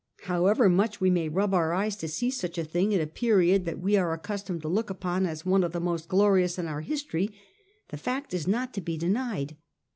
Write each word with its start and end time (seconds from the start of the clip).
However 0.23 0.67
much 0.67 0.99
we 0.99 1.11
may 1.11 1.29
rub 1.29 1.53
our 1.53 1.73
eyes 1.73 1.95
to 1.97 2.07
see 2.07 2.31
such 2.31 2.57
a 2.57 2.63
thing 2.63 2.91
at 2.91 3.01
a 3.01 3.05
period 3.05 3.65
that 3.65 3.77
we 3.81 3.97
are 3.97 4.11
accustomed 4.13 4.63
to 4.63 4.67
look 4.67 4.89
upon 4.89 5.27
as 5.27 5.45
one 5.45 5.63
of 5.63 5.73
the 5.73 5.79
most 5.79 6.07
glorious 6.07 6.57
in 6.57 6.65
our 6.65 6.81
history, 6.81 7.29
the 7.89 7.97
fact 7.97 8.33
is 8.33 8.47
not 8.47 8.73
to 8.73 8.81
be 8.81 8.97
denied. 8.97 9.57